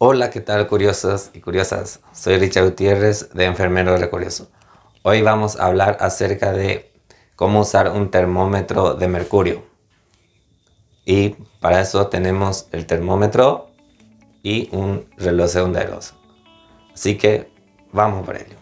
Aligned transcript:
Hola, 0.00 0.30
¿qué 0.30 0.40
tal 0.40 0.68
curiosos 0.68 1.30
y 1.34 1.40
curiosas? 1.40 1.98
Soy 2.12 2.38
Richard 2.38 2.66
Gutiérrez 2.66 3.30
de 3.34 3.46
Enfermero 3.46 3.98
de 3.98 4.08
Curioso. 4.08 4.48
Hoy 5.02 5.22
vamos 5.22 5.58
a 5.58 5.66
hablar 5.66 5.96
acerca 5.98 6.52
de 6.52 6.92
cómo 7.34 7.62
usar 7.62 7.90
un 7.90 8.08
termómetro 8.08 8.94
de 8.94 9.08
mercurio. 9.08 9.64
Y 11.04 11.30
para 11.58 11.80
eso 11.80 12.06
tenemos 12.06 12.68
el 12.70 12.86
termómetro 12.86 13.72
y 14.44 14.68
un 14.70 15.04
reloj 15.16 15.50
de 15.50 15.60
onderos. 15.62 16.14
Así 16.94 17.18
que 17.18 17.50
vamos 17.92 18.24
por 18.24 18.36
ello. 18.36 18.54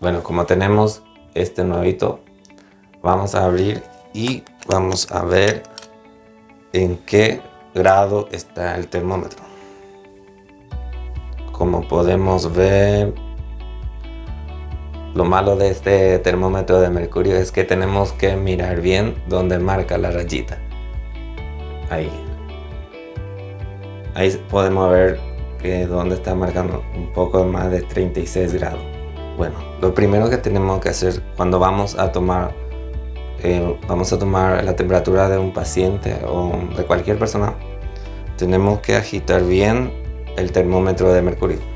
Bueno, 0.00 0.22
como 0.22 0.46
tenemos 0.46 1.02
este 1.34 1.62
nuevito, 1.62 2.20
vamos 3.02 3.34
a 3.34 3.44
abrir 3.44 3.82
y 4.14 4.44
vamos 4.66 5.12
a 5.12 5.22
ver 5.24 5.71
en 6.72 6.96
qué 6.98 7.40
grado 7.74 8.28
está 8.32 8.76
el 8.76 8.88
termómetro. 8.88 9.40
Como 11.52 11.86
podemos 11.86 12.54
ver, 12.54 13.12
lo 15.14 15.24
malo 15.24 15.56
de 15.56 15.70
este 15.70 16.18
termómetro 16.18 16.80
de 16.80 16.88
mercurio 16.90 17.36
es 17.36 17.52
que 17.52 17.64
tenemos 17.64 18.12
que 18.12 18.36
mirar 18.36 18.80
bien 18.80 19.14
donde 19.28 19.58
marca 19.58 19.98
la 19.98 20.10
rayita. 20.10 20.58
Ahí. 21.90 22.10
Ahí 24.14 24.30
podemos 24.50 24.90
ver 24.90 25.20
que 25.60 25.86
donde 25.86 26.16
está 26.16 26.34
marcando 26.34 26.82
un 26.96 27.12
poco 27.12 27.44
más 27.44 27.70
de 27.70 27.82
36 27.82 28.54
grados. 28.54 28.82
Bueno, 29.36 29.54
lo 29.80 29.94
primero 29.94 30.28
que 30.28 30.38
tenemos 30.38 30.80
que 30.80 30.90
hacer 30.90 31.22
cuando 31.36 31.58
vamos 31.58 31.98
a 31.98 32.12
tomar 32.12 32.61
eh, 33.42 33.76
vamos 33.88 34.12
a 34.12 34.18
tomar 34.18 34.64
la 34.64 34.76
temperatura 34.76 35.28
de 35.28 35.38
un 35.38 35.52
paciente 35.52 36.16
o 36.26 36.52
de 36.76 36.84
cualquier 36.84 37.18
persona, 37.18 37.54
tenemos 38.36 38.80
que 38.80 38.96
agitar 38.96 39.42
bien 39.44 39.92
el 40.36 40.52
termómetro 40.52 41.12
de 41.12 41.22
mercurio 41.22 41.72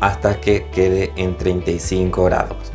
hasta 0.00 0.40
que 0.40 0.66
quede 0.66 1.12
en 1.16 1.36
35 1.36 2.24
grados. 2.24 2.72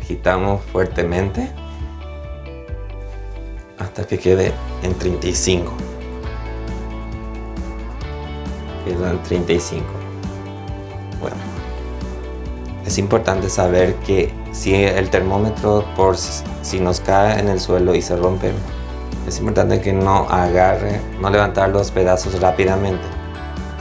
Agitamos 0.00 0.62
fuertemente 0.64 1.48
hasta 3.78 4.06
que 4.06 4.18
quede 4.18 4.52
en 4.82 4.94
35. 4.94 5.72
Quedan 8.84 9.22
35. 9.22 9.84
Bueno, 11.20 11.36
es 12.90 12.98
importante 12.98 13.48
saber 13.48 13.94
que 14.04 14.34
si 14.50 14.74
el 14.74 15.10
termómetro 15.10 15.84
por 15.94 16.16
si 16.16 16.80
nos 16.80 16.98
cae 16.98 17.38
en 17.38 17.46
el 17.48 17.60
suelo 17.60 17.94
y 17.94 18.02
se 18.02 18.16
rompe, 18.16 18.50
es 19.28 19.38
importante 19.38 19.80
que 19.80 19.92
no 19.92 20.28
agarre, 20.28 21.00
no 21.20 21.30
levantar 21.30 21.68
los 21.68 21.92
pedazos 21.92 22.40
rápidamente, 22.40 23.04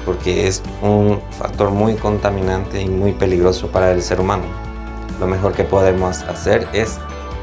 porque 0.05 0.47
es 0.47 0.61
un 0.83 1.19
factor 1.31 1.71
muy 1.71 1.95
contaminante 1.95 2.83
y 2.83 2.87
muy 2.87 3.13
peligroso 3.13 3.69
para 3.69 3.91
el 3.91 4.03
ser 4.03 4.21
humano. 4.21 4.43
Lo 5.19 5.25
mejor 5.25 5.53
que 5.53 5.63
podemos 5.63 6.21
hacer 6.21 6.67
es 6.71 6.99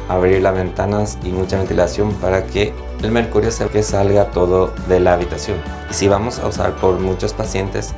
abrir 0.08 0.42
las 0.42 0.54
ventanas 0.54 1.18
y 1.24 1.30
mucha 1.30 1.58
ventilación 1.58 2.12
para 2.14 2.46
que 2.46 2.72
el 3.02 3.10
mercurio 3.10 3.50
se 3.50 3.66
que 3.66 3.82
salga 3.82 4.30
todo 4.30 4.72
de 4.86 5.00
la 5.00 5.14
habitación. 5.14 5.56
Y 5.90 5.94
si 5.94 6.06
vamos 6.06 6.38
a 6.38 6.46
usar 6.46 6.76
por 6.76 7.00
muchos 7.00 7.32
pacientes 7.32 7.92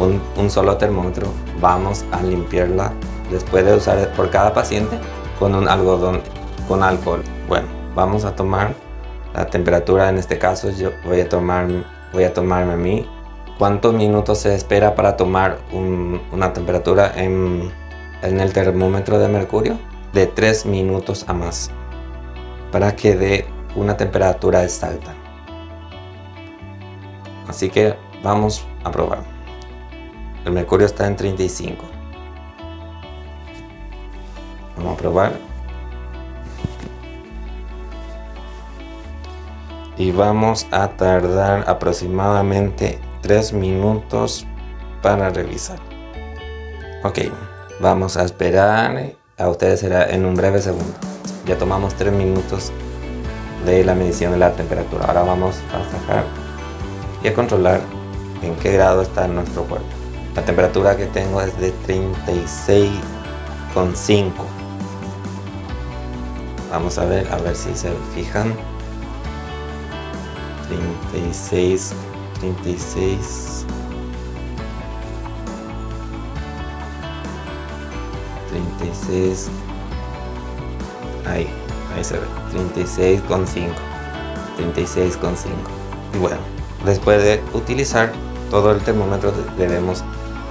un, 0.00 0.50
solo 0.50 0.76
termómetro, 0.76 1.28
vamos 1.60 2.04
a 2.12 2.22
limpiarla 2.22 2.92
después 3.30 3.64
de 3.64 3.74
usar 3.74 4.12
por 4.14 4.30
cada 4.30 4.52
paciente 4.52 4.98
con 5.38 5.54
un 5.54 5.68
algodón 5.68 6.20
con 6.66 6.82
alcohol. 6.82 7.22
Bueno, 7.48 7.68
vamos 7.94 8.24
a 8.24 8.34
tomar 8.34 8.74
la 9.34 9.46
temperatura, 9.46 10.08
en 10.08 10.18
este 10.18 10.38
caso 10.38 10.70
yo 10.70 10.90
voy 11.04 11.20
a, 11.20 11.28
tomar, 11.28 11.68
voy 12.12 12.24
a 12.24 12.32
tomarme 12.32 12.72
a 12.72 12.76
mí. 12.76 13.06
¿Cuántos 13.58 13.92
minutos 13.92 14.38
se 14.38 14.54
espera 14.54 14.94
para 14.94 15.16
tomar 15.16 15.58
una 16.32 16.52
temperatura 16.52 17.12
en, 17.14 17.70
en 18.22 18.40
el 18.40 18.52
termómetro 18.52 19.18
de 19.18 19.28
mercurio? 19.28 19.78
De 20.14 20.26
3 20.26 20.66
minutos 20.66 21.24
a 21.28 21.34
más 21.34 21.70
para 22.72 22.94
que 22.94 23.16
dé 23.16 23.46
una 23.74 23.96
temperatura 23.96 24.62
exacta. 24.64 25.14
Así 27.48 27.68
que 27.68 27.94
vamos 28.22 28.66
a 28.84 28.90
probar. 28.90 29.39
El 30.44 30.52
mercurio 30.52 30.86
está 30.86 31.06
en 31.06 31.16
35. 31.16 31.84
Vamos 34.76 34.94
a 34.94 34.96
probar. 34.96 35.32
Y 39.98 40.12
vamos 40.12 40.66
a 40.70 40.88
tardar 40.88 41.68
aproximadamente 41.68 42.98
3 43.20 43.52
minutos 43.52 44.46
para 45.02 45.28
revisar. 45.28 45.78
Ok, 47.04 47.18
vamos 47.80 48.16
a 48.16 48.24
esperar. 48.24 49.12
A 49.36 49.48
ustedes 49.48 49.80
será 49.80 50.08
en 50.08 50.24
un 50.24 50.34
breve 50.34 50.60
segundo. 50.62 50.94
Ya 51.44 51.58
tomamos 51.58 51.94
3 51.94 52.12
minutos 52.12 52.72
de 53.66 53.84
la 53.84 53.94
medición 53.94 54.32
de 54.32 54.38
la 54.38 54.52
temperatura. 54.52 55.04
Ahora 55.04 55.22
vamos 55.22 55.56
a 55.74 55.98
sacar 55.98 56.24
y 57.22 57.28
a 57.28 57.34
controlar 57.34 57.80
en 58.42 58.54
qué 58.56 58.72
grado 58.72 59.02
está 59.02 59.28
nuestro 59.28 59.64
cuerpo. 59.64 59.99
La 60.34 60.44
temperatura 60.44 60.96
que 60.96 61.06
tengo 61.06 61.40
es 61.40 61.56
de 61.58 61.72
36,5 61.86 64.60
Vamos 66.70 66.98
a 66.98 67.04
ver, 67.04 67.26
a 67.32 67.36
ver 67.38 67.56
si 67.56 67.74
se 67.74 67.90
fijan. 68.14 68.54
36, 70.68 71.92
36. 72.38 73.66
36. 78.50 79.48
Ahí, 81.26 81.48
ahí 81.96 82.04
se 82.04 82.14
ve. 82.14 82.26
36 82.52 83.20
con 83.22 83.48
5. 83.48 83.74
36 84.56 85.16
con 85.16 85.36
5. 85.36 85.56
Y 86.14 86.18
bueno, 86.18 86.38
después 86.84 87.20
de 87.20 87.42
utilizar 87.52 88.12
todo 88.48 88.70
el 88.70 88.80
termómetro 88.80 89.32
debemos 89.58 90.04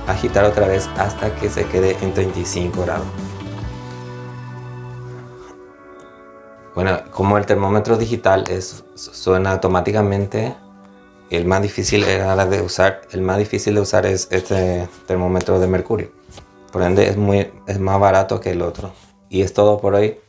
agitar 0.10 0.46
otra 0.46 0.68
vez 0.68 0.90
hasta 0.98 1.36
que 1.36 1.50
se 1.50 1.66
quede 1.66 1.98
en 2.02 2.14
35 2.14 2.82
grados. 2.82 3.08
Bueno, 6.76 7.00
como 7.12 7.38
el 7.38 7.46
termómetro 7.46 7.98
digital 7.98 8.46
es, 8.50 8.84
suena 8.96 9.52
automáticamente, 9.52 10.56
el 11.30 11.46
más 11.46 11.62
difícil 11.62 12.04
era 12.04 12.46
de 12.46 12.62
usar, 12.62 13.02
el 13.12 13.22
más 13.22 13.38
difícil 13.38 13.76
de 13.76 13.82
usar 13.82 14.06
es 14.06 14.28
este 14.32 14.88
termómetro 15.06 15.60
de 15.60 15.68
mercurio. 15.68 16.12
Por 16.72 16.84
ende 16.84 17.08
es, 17.10 17.18
muy, 17.18 17.52
es 17.68 17.80
más 17.80 18.00
barato 18.00 18.40
que 18.40 18.52
el 18.52 18.62
otro. 18.62 18.94
Y 19.30 19.42
es 19.42 19.54
todo 19.54 19.80
por 19.80 19.96
hoy. 19.96 20.20